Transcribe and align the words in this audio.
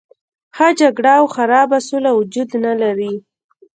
ښه 0.55 0.67
جګړه 0.79 1.13
او 1.19 1.25
خرابه 1.35 1.79
سوله 1.87 2.11
وجود 2.19 2.49
نه 2.65 2.73
لري. 2.81 3.13